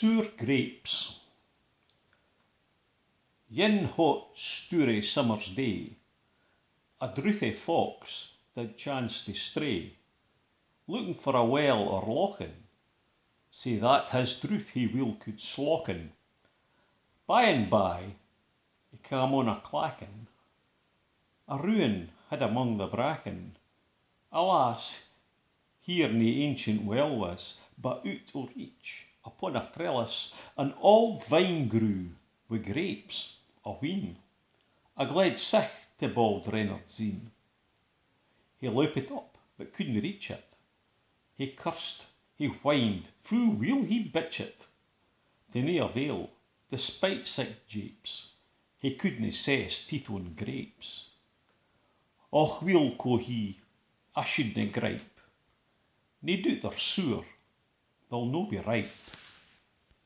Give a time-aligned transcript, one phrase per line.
[0.00, 1.20] Sour grapes.
[3.50, 5.90] Yen hot, stoury summer's day,
[7.02, 9.92] a drouthy fox did chance to stray,
[10.86, 12.54] looking for a well or loching,
[13.50, 16.12] sae that his drouth he weel could slocken.
[17.26, 18.00] By and by
[18.90, 20.28] he cam on a clachan,
[21.46, 23.56] a ruin hid among the bracken.
[24.32, 25.10] Alas!
[25.78, 29.09] here nae ancient well was, but oot o' reach,
[29.40, 32.10] upon a trellis, an auld vine grew,
[32.50, 34.16] wi' grapes a wheen,
[34.98, 37.30] a gled sicht to bauld Reynard's een.
[38.58, 40.56] He loupit up, but couldna reach it,
[41.38, 44.68] he cursed, he whined, fu' weel he bitchet.
[45.52, 46.28] To nae avail,
[46.68, 48.34] despite sic japes,
[48.82, 51.12] he couldna see his teeth on grapes.
[52.30, 53.58] Och weel, quo' he,
[54.14, 55.16] I shouldna gripe,
[56.20, 57.24] nae doot they're sour,
[58.10, 59.19] they'll no be ripe.